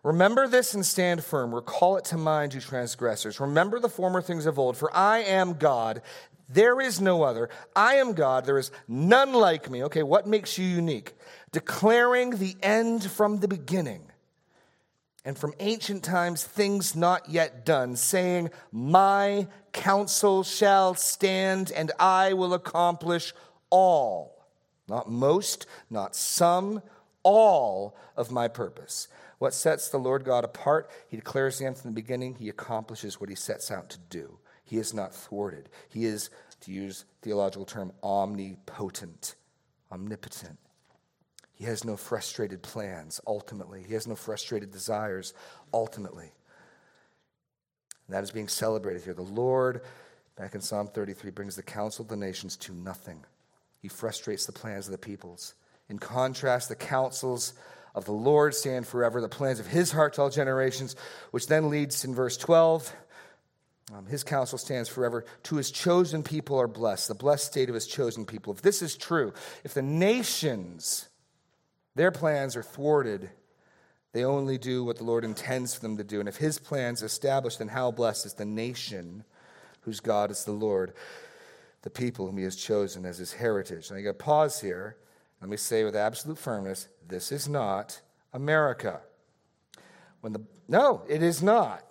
[0.03, 1.55] Remember this and stand firm.
[1.55, 3.39] Recall it to mind, you transgressors.
[3.39, 6.03] Remember the former things of old, for I am God.
[6.49, 7.49] There is no other.
[7.75, 8.45] I am God.
[8.45, 9.85] There is none like me.
[9.85, 11.15] Okay, what makes you unique?
[11.53, 14.12] Declaring the end from the beginning
[15.25, 22.33] and from ancient times things not yet done, saying, My counsel shall stand and I
[22.33, 23.33] will accomplish
[23.71, 24.47] all.
[24.89, 26.83] Not most, not some,
[27.23, 29.09] all of my purpose.
[29.39, 30.91] What sets the Lord God apart?
[31.09, 32.35] He declares the end from the beginning.
[32.35, 34.39] He accomplishes what he sets out to do.
[34.65, 35.69] He is not thwarted.
[35.89, 36.31] He is,
[36.61, 39.35] to use theological term, omnipotent,
[39.91, 40.59] omnipotent.
[41.63, 43.85] He has no frustrated plans, ultimately.
[43.87, 45.33] He has no frustrated desires,
[45.73, 46.33] ultimately.
[48.09, 49.15] And that is being celebrated here.
[49.15, 49.83] The Lord,
[50.37, 53.25] back in Psalm 33, brings the counsel of the nations to nothing.
[53.79, 55.55] He frustrates the plans of the peoples.
[55.89, 57.53] In contrast, the counsels
[57.95, 60.97] of the Lord stand forever, the plans of his heart to all generations,
[61.31, 62.93] which then leads in verse 12.
[63.95, 65.25] Um, his counsel stands forever.
[65.45, 68.53] To his chosen people are blessed, the blessed state of his chosen people.
[68.53, 71.09] If this is true, if the nations,
[71.95, 73.31] their plans are thwarted,
[74.13, 76.21] they only do what the Lord intends for them to do.
[76.21, 79.25] And if his plans are established, then how blessed is the nation
[79.83, 80.93] whose God is the Lord,
[81.83, 83.91] the people whom he has chosen as his heritage.
[83.91, 84.97] Now you got to pause here.
[85.41, 88.01] Let me say with absolute firmness this is not
[88.33, 89.01] America.
[90.21, 91.85] When the, no, it is not.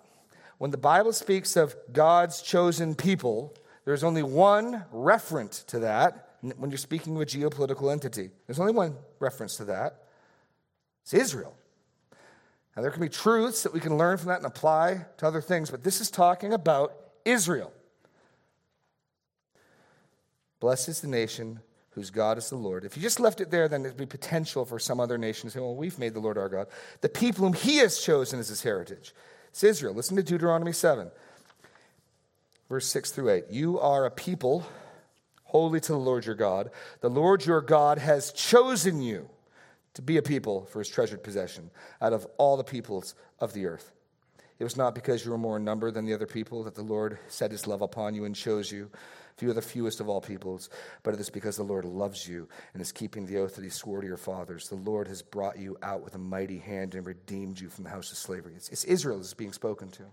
[0.58, 6.70] When the Bible speaks of God's chosen people, there's only one referent to that when
[6.70, 8.30] you're speaking of a geopolitical entity.
[8.46, 10.02] There's only one reference to that.
[11.02, 11.54] It's Israel.
[12.76, 15.40] Now, there can be truths that we can learn from that and apply to other
[15.40, 17.72] things, but this is talking about Israel.
[20.58, 22.84] Blessed is the nation whose God is the Lord.
[22.84, 25.52] If you just left it there, then there'd be potential for some other nation to
[25.52, 26.68] say, well, we've made the Lord our God.
[27.02, 29.12] The people whom he has chosen as his heritage.
[29.50, 29.92] It's Israel.
[29.92, 31.10] Listen to Deuteronomy 7,
[32.70, 33.44] verse 6 through 8.
[33.50, 34.64] You are a people
[35.52, 36.70] holy to the Lord your God.
[37.00, 39.28] The Lord your God has chosen you
[39.94, 43.66] to be a people for his treasured possession out of all the peoples of the
[43.66, 43.92] earth.
[44.58, 46.82] It was not because you were more in number than the other people that the
[46.82, 48.90] Lord set his love upon you and chose you
[49.42, 50.70] you are the fewest of all peoples,
[51.02, 53.70] but it is because the Lord loves you and is keeping the oath that he
[53.70, 54.68] swore to your fathers.
[54.68, 57.90] The Lord has brought you out with a mighty hand and redeemed you from the
[57.90, 58.54] house of slavery.
[58.56, 60.04] It's, it's Israel is being spoken to.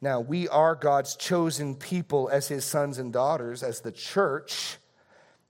[0.00, 4.78] Now, we are God's chosen people as his sons and daughters, as the church.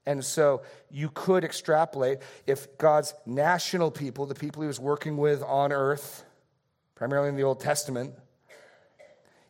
[0.06, 5.42] And so you could extrapolate if God's national people, the people he was working with
[5.42, 6.24] on earth,
[6.94, 8.14] primarily in the Old Testament,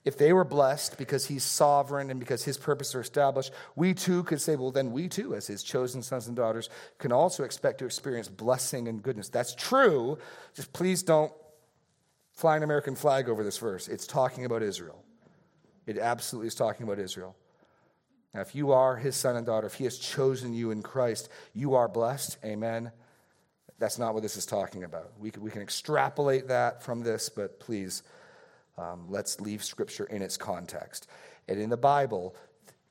[0.04, 4.22] if they were blessed because he's sovereign and because his purposes are established, we too
[4.24, 7.78] could say, well, then we too, as his chosen sons and daughters, can also expect
[7.78, 9.28] to experience blessing and goodness.
[9.28, 10.18] That's true.
[10.54, 11.30] Just please don't
[12.38, 13.88] fly an American flag over this verse.
[13.88, 15.03] It's talking about Israel.
[15.87, 17.35] It absolutely is talking about Israel.
[18.33, 21.31] Now, if you are his son and daughter, if he has chosen you in Christ,
[21.53, 22.38] you are blessed.
[22.44, 22.92] Amen.
[23.81, 25.11] That's not what this is talking about.
[25.18, 28.05] We can, we can extrapolate that from this, but please
[28.77, 31.09] um, let's leave Scripture in its context.
[31.48, 32.37] And in the Bible,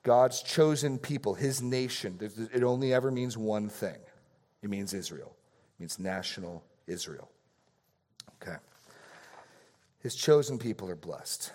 [0.03, 2.19] God's chosen people, his nation,
[2.53, 3.95] it only ever means one thing
[4.61, 5.37] it means Israel,
[5.77, 7.31] it means national Israel.
[9.99, 11.51] His chosen people are blessed.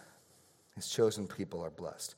[0.74, 2.14] His chosen people are blessed.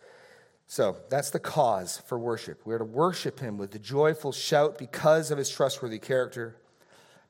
[0.66, 2.62] So that's the cause for worship.
[2.64, 6.56] We're to worship him with the joyful shout because of his trustworthy character,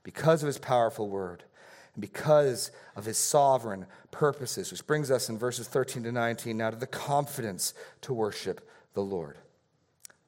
[0.03, 1.43] because of his powerful word,
[1.95, 6.71] and because of his sovereign purposes, which brings us in verses 13 to 19 now
[6.71, 9.39] to the confidence to worship the Lord.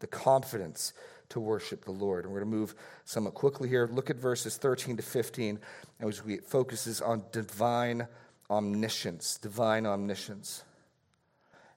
[0.00, 0.92] The confidence
[1.30, 2.24] to worship the Lord.
[2.24, 2.74] And we're going to move
[3.04, 3.88] somewhat quickly here.
[3.90, 5.58] Look at verses 13 to 15,
[6.00, 8.06] as we focuses on divine
[8.50, 9.38] omniscience.
[9.38, 10.64] Divine omniscience.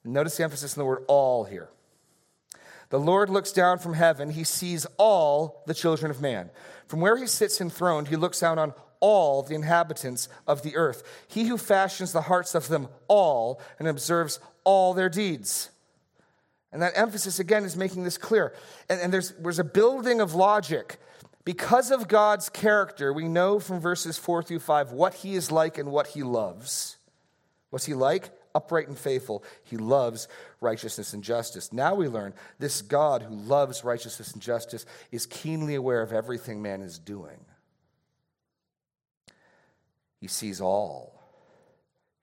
[0.03, 1.69] notice the emphasis in the word all here.
[2.89, 4.31] The Lord looks down from heaven.
[4.31, 6.49] He sees all the children of man.
[6.87, 11.03] From where he sits enthroned, he looks down on all the inhabitants of the earth.
[11.27, 15.69] He who fashions the hearts of them all and observes all their deeds.
[16.71, 18.53] And that emphasis again is making this clear.
[18.89, 20.99] And, and there's, there's a building of logic.
[21.45, 25.77] Because of God's character, we know from verses 4 through 5 what he is like
[25.77, 26.97] and what he loves.
[27.69, 28.29] What's he like?
[28.53, 29.43] Upright and faithful.
[29.63, 30.27] He loves
[30.59, 31.71] righteousness and justice.
[31.71, 36.61] Now we learn this God who loves righteousness and justice is keenly aware of everything
[36.61, 37.45] man is doing.
[40.19, 41.13] He sees all.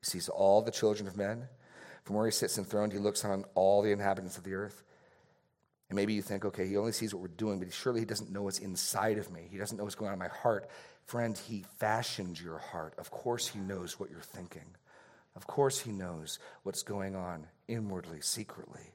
[0.01, 1.49] He sees all the children of men.
[2.05, 4.82] From where he sits enthroned, he looks on all the inhabitants of the earth.
[5.89, 8.32] And maybe you think, okay, he only sees what we're doing, but surely he doesn't
[8.32, 9.47] know what's inside of me.
[9.51, 10.68] He doesn't know what's going on in my heart.
[11.05, 12.95] Friend, he fashioned your heart.
[12.99, 14.66] Of course, he knows what you're thinking.
[15.37, 18.95] Of course, he knows what's going on inwardly, secretly.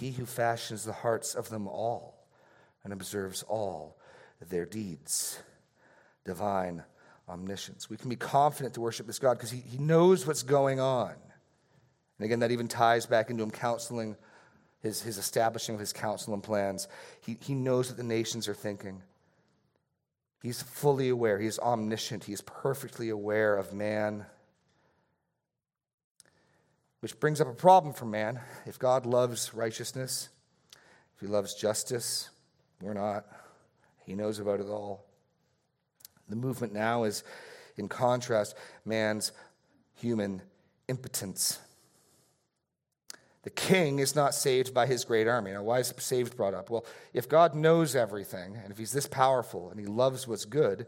[0.00, 2.26] he who fashions the hearts of them all
[2.82, 3.96] and observes all
[4.48, 5.38] their deeds.
[6.24, 6.82] Divine
[7.28, 7.88] omniscience.
[7.88, 11.14] We can be confident to worship this God because he, he knows what's going on.
[12.18, 14.16] And again, that even ties back into him counseling,
[14.84, 16.86] his, his establishing of his counsel and plans.
[17.22, 19.02] He, he knows what the nations are thinking.
[20.42, 21.38] He's fully aware.
[21.38, 22.24] He is omniscient.
[22.24, 24.26] He is perfectly aware of man.
[27.00, 28.40] Which brings up a problem for man.
[28.66, 30.28] If God loves righteousness,
[31.14, 32.28] if he loves justice,
[32.82, 33.24] we're not.
[34.04, 35.06] He knows about it all.
[36.28, 37.24] The movement now is,
[37.78, 38.54] in contrast,
[38.84, 39.32] man's
[39.94, 40.42] human
[40.88, 41.58] impotence.
[43.44, 45.52] The king is not saved by his great army.
[45.52, 46.70] Now, why is saved brought up?
[46.70, 50.86] Well, if God knows everything, and if he's this powerful, and he loves what's good,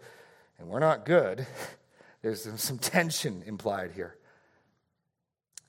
[0.58, 1.46] and we're not good,
[2.22, 4.16] there's some tension implied here.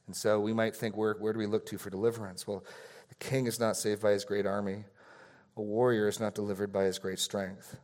[0.07, 2.47] And so we might think, where, where do we look to for deliverance?
[2.47, 2.63] Well,
[3.09, 4.85] the king is not saved by his great army.
[5.57, 7.75] A warrior is not delivered by his great strength.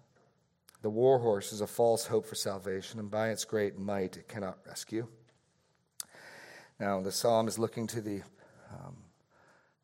[0.81, 4.29] The war horse is a false hope for salvation, and by its great might it
[4.29, 5.07] cannot rescue.
[6.79, 8.21] Now, the psalm is looking to the
[8.73, 8.95] um,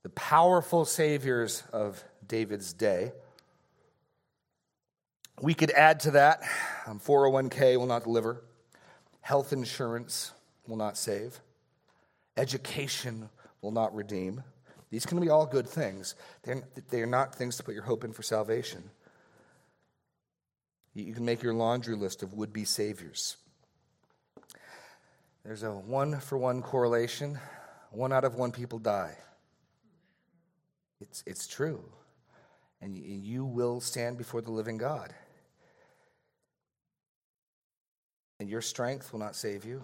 [0.03, 3.11] the powerful saviors of David's day.
[5.41, 6.41] We could add to that
[6.87, 8.43] um, 401k will not deliver,
[9.21, 10.31] health insurance
[10.67, 11.39] will not save,
[12.37, 13.29] education
[13.61, 14.43] will not redeem.
[14.91, 16.15] These can be all good things.
[16.43, 18.89] They're, they're not things to put your hope in for salvation.
[20.95, 23.37] You can make your laundry list of would be saviors.
[25.45, 27.39] There's a one for one correlation
[27.91, 29.15] one out of one people die.
[31.01, 31.83] It's, it's true.
[32.81, 35.13] And you will stand before the living God.
[38.39, 39.83] And your strength will not save you,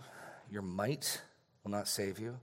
[0.49, 1.22] your might
[1.64, 2.38] will not save you,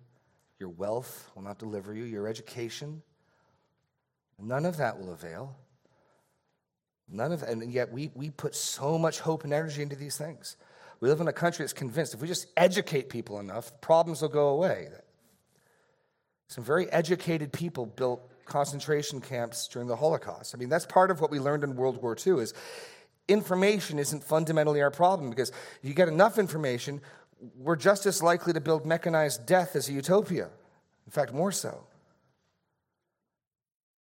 [0.58, 3.02] your wealth will not deliver you, your education,
[4.38, 5.56] none of that will avail.
[7.08, 10.56] None of and yet we, we put so much hope and energy into these things.
[11.00, 14.28] We live in a country that's convinced if we just educate people enough, problems will
[14.28, 14.88] go away.
[16.52, 20.54] Some very educated people built concentration camps during the Holocaust.
[20.54, 22.52] I mean, that's part of what we learned in World War II is
[23.26, 27.00] information isn't fundamentally our problem because if you get enough information,
[27.56, 30.50] we're just as likely to build mechanized death as a utopia.
[31.06, 31.84] In fact, more so.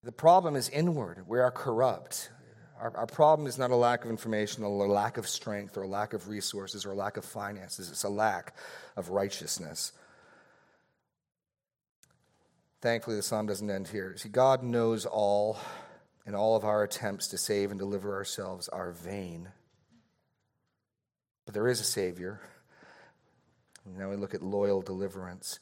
[0.02, 1.28] The problem is inward.
[1.28, 2.30] We are corrupt.
[2.80, 5.82] Our, our, problem is not a lack of information, or a lack of strength, or
[5.82, 7.90] a lack of resources, or a lack of finances.
[7.90, 8.56] It's a lack
[8.96, 9.92] of righteousness.
[12.80, 14.14] Thankfully, the psalm doesn't end here.
[14.16, 15.58] See, God knows all,
[16.24, 19.50] and all of our attempts to save and deliver ourselves are vain.
[21.44, 22.40] But there is a Savior.
[23.84, 25.58] Now we look at loyal deliverance.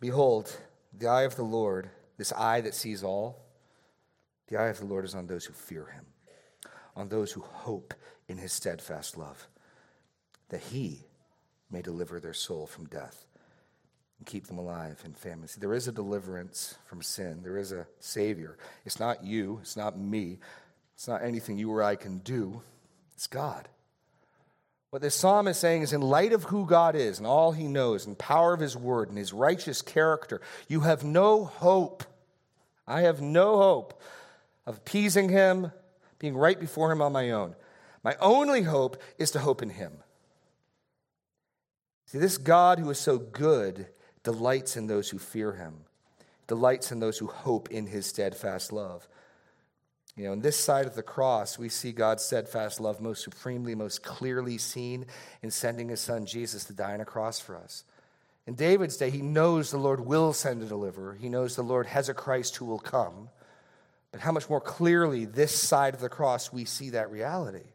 [0.00, 0.56] Behold,
[0.92, 3.44] the eye of the Lord, this eye that sees all,
[4.48, 6.06] the eye of the Lord is on those who fear him,
[6.96, 7.94] on those who hope
[8.28, 9.46] in his steadfast love,
[10.48, 11.06] that he
[11.70, 13.24] may deliver their soul from death
[14.24, 15.48] keep them alive in family.
[15.48, 17.40] See, there is a deliverance from sin.
[17.42, 18.56] There is a Savior.
[18.84, 19.58] It's not you.
[19.62, 20.38] It's not me.
[20.94, 22.62] It's not anything you or I can do.
[23.14, 23.68] It's God.
[24.90, 27.66] What this psalm is saying is, in light of who God is and all He
[27.66, 32.04] knows, and power of His word and His righteous character, you have no hope.
[32.86, 34.00] I have no hope
[34.66, 35.72] of appeasing Him,
[36.20, 37.56] being right before Him on my own.
[38.04, 39.94] My only hope is to hope in Him.
[42.06, 43.88] See, this God who is so good
[44.24, 45.74] delights in those who fear him,
[46.48, 49.06] delights in those who hope in his steadfast love.
[50.16, 53.74] You know, on this side of the cross, we see God's steadfast love most supremely,
[53.74, 55.06] most clearly seen
[55.42, 57.84] in sending his son Jesus to die on a cross for us.
[58.46, 61.14] In David's day, he knows the Lord will send a deliverer.
[61.14, 63.28] He knows the Lord has a Christ who will come.
[64.12, 67.72] But how much more clearly this side of the cross we see that reality?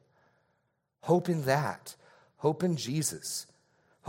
[1.01, 1.95] Hope in that.
[2.37, 3.47] Hope in Jesus.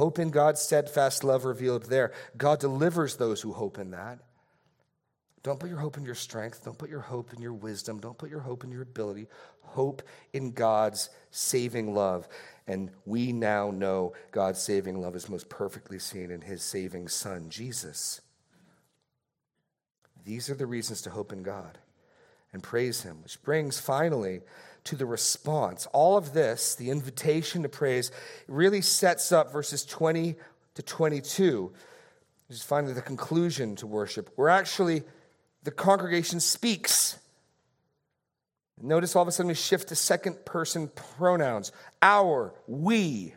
[0.01, 2.13] Hope in God's steadfast love revealed there.
[2.39, 4.19] God delivers those who hope in that.
[5.43, 6.65] Don't put your hope in your strength.
[6.65, 8.01] Don't put your hope in your wisdom.
[8.01, 9.27] Don't put your hope in your ability.
[9.61, 10.01] Hope
[10.33, 12.29] in God's saving love.
[12.67, 17.51] And we now know God's saving love is most perfectly seen in his saving Son,
[17.51, 18.23] Jesus.
[20.25, 21.77] These are the reasons to hope in God
[22.53, 24.41] and praise him, which brings finally
[24.85, 25.87] to the response.
[25.93, 28.11] All of this, the invitation to praise,
[28.49, 30.37] really sets up verses 20
[30.75, 31.73] to 22,
[32.49, 35.03] which is finally the conclusion to worship, where actually
[35.63, 37.19] the congregation speaks.
[38.81, 41.71] Notice all of a sudden we shift to second person pronouns.
[42.01, 43.35] Our, we.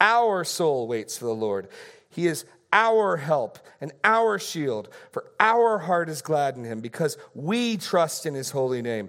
[0.00, 1.68] Our soul waits for the Lord.
[2.08, 7.16] He is our help and our shield, for our heart is glad in him because
[7.34, 9.08] we trust in his holy name.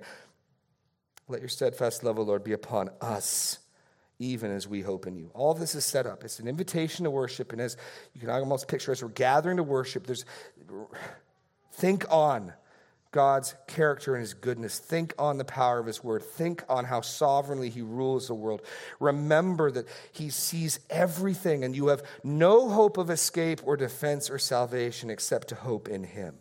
[1.27, 3.59] Let your steadfast love, O Lord, be upon us,
[4.19, 5.29] even as we hope in you.
[5.33, 6.23] All this is set up.
[6.23, 7.75] It's an invitation to worship, and as
[8.13, 10.25] you can almost picture as we're gathering to worship, there's
[11.73, 12.53] think on
[13.11, 14.79] God's character and his goodness.
[14.79, 16.23] Think on the power of his word.
[16.23, 18.61] Think on how sovereignly he rules the world.
[18.99, 24.39] Remember that he sees everything, and you have no hope of escape or defense or
[24.39, 26.35] salvation except to hope in him.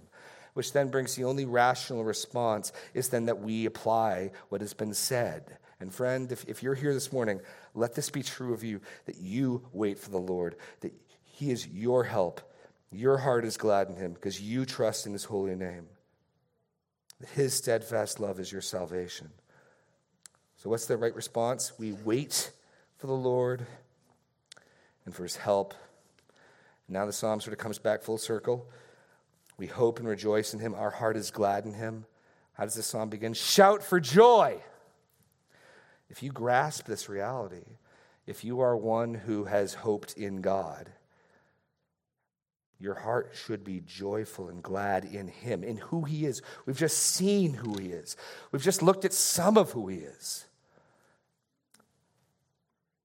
[0.55, 4.95] Which then brings the only rational response is then that we apply what has been
[4.95, 5.59] said.
[5.81, 7.41] And friend, if, if you're here this morning,
[7.75, 10.95] let this be true of you that you wait for the Lord, that
[11.25, 12.41] he is your help.
[12.91, 15.87] Your heart is glad in him because you trust in his holy name.
[17.35, 19.31] His steadfast love is your salvation.
[20.57, 21.73] So, what's the right response?
[21.79, 22.51] We wait
[22.99, 23.67] for the Lord
[25.05, 25.75] and for his help.
[26.89, 28.69] Now the psalm sort of comes back full circle.
[29.57, 30.75] We hope and rejoice in him.
[30.75, 32.05] Our heart is glad in him.
[32.53, 33.33] How does this psalm begin?
[33.33, 34.61] Shout for joy.
[36.09, 37.64] If you grasp this reality,
[38.27, 40.91] if you are one who has hoped in God,
[42.79, 46.43] your heart should be joyful and glad in Him, in who He is.
[46.66, 48.16] We've just seen who He is,
[48.53, 50.45] we've just looked at some of who He is.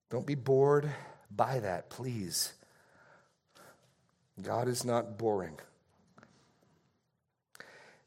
[0.10, 0.92] Don't be bored
[1.34, 2.54] by that, please.
[4.42, 5.58] God is not boring.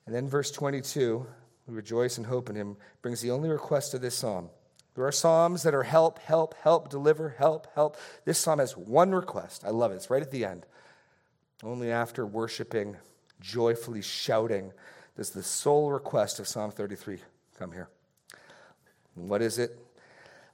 [0.06, 1.26] And then verse 22,
[1.66, 4.50] we rejoice and hope in Him, brings the only request of this psalm.
[4.94, 7.96] There are psalms that are help, help, help, deliver, help, help.
[8.24, 9.64] This psalm has one request.
[9.64, 9.96] I love it.
[9.96, 10.66] It's right at the end.
[11.62, 12.96] Only after worshiping,
[13.40, 14.72] joyfully shouting,
[15.16, 17.18] does the sole request of Psalm 33
[17.58, 17.88] come here.
[19.14, 19.78] What is it?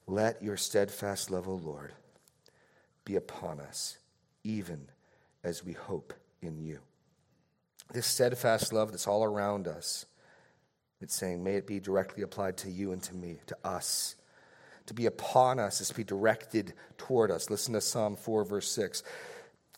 [0.06, 1.92] Let your steadfast love, O Lord,
[3.04, 3.98] be upon us,
[4.44, 4.88] even
[5.42, 6.80] as we hope in you.
[7.92, 10.06] This steadfast love that's all around us,
[11.00, 14.16] it's saying, may it be directly applied to you and to me, to us.
[14.86, 17.48] To be upon us is to be directed toward us.
[17.48, 19.02] Listen to Psalm 4, verse 6.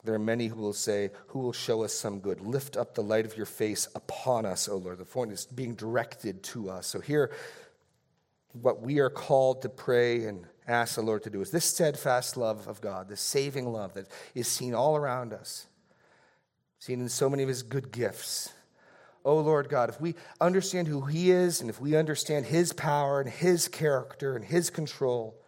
[0.04, 2.40] There are many who will say, Who will show us some good?
[2.40, 4.98] Lift up the light of your face upon us, O Lord.
[4.98, 6.88] The point is being directed to us.
[6.88, 7.30] So here,
[8.52, 12.36] what we are called to pray and ask the Lord to do is this steadfast
[12.36, 15.66] love of God, this saving love that is seen all around us,
[16.78, 18.52] seen in so many of his good gifts.
[19.24, 23.20] Oh Lord God, if we understand who he is and if we understand his power
[23.20, 25.41] and his character and his control,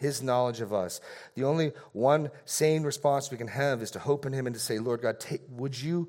[0.00, 1.00] his knowledge of us.
[1.34, 4.60] The only one sane response we can have is to hope in him and to
[4.60, 6.08] say, Lord God, take, would you,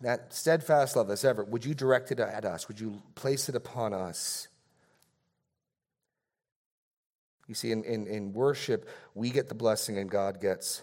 [0.00, 2.68] that steadfast love that's ever, would you direct it at us?
[2.68, 4.46] Would you place it upon us?
[7.48, 10.82] You see, in, in, in worship, we get the blessing and God gets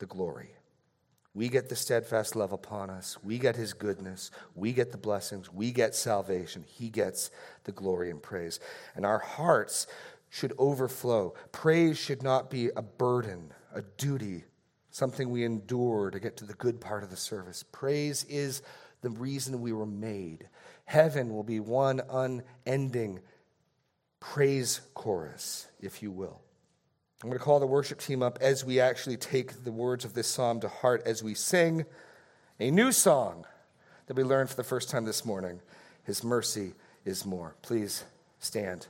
[0.00, 0.50] the glory.
[1.34, 3.16] We get the steadfast love upon us.
[3.22, 4.30] We get his goodness.
[4.54, 5.50] We get the blessings.
[5.50, 6.64] We get salvation.
[6.68, 7.30] He gets
[7.64, 8.60] the glory and praise.
[8.94, 9.86] And our hearts
[10.32, 11.34] should overflow.
[11.52, 14.44] Praise should not be a burden, a duty,
[14.90, 17.62] something we endure to get to the good part of the service.
[17.70, 18.62] Praise is
[19.02, 20.48] the reason we were made.
[20.86, 23.20] Heaven will be one unending
[24.20, 26.40] praise chorus, if you will.
[27.22, 30.14] I'm going to call the worship team up as we actually take the words of
[30.14, 31.84] this psalm to heart as we sing
[32.58, 33.44] a new song
[34.06, 35.60] that we learned for the first time this morning
[36.04, 36.72] His mercy
[37.04, 37.54] is more.
[37.60, 38.04] Please
[38.38, 38.86] stand.